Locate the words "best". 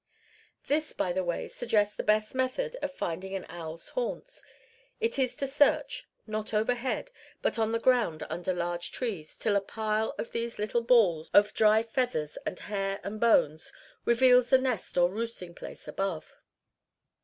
2.01-2.33